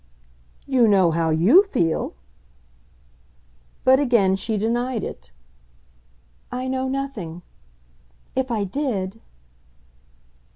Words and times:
"You 0.65 0.87
know 0.87 1.11
how 1.11 1.29
YOU 1.29 1.61
feel." 1.61 2.15
But 3.83 3.99
again 3.99 4.35
she 4.35 4.57
denied 4.57 5.03
it. 5.03 5.31
"I 6.51 6.67
know 6.67 6.87
nothing. 6.87 7.43
If 8.35 8.49
I 8.49 8.63
did 8.63 9.21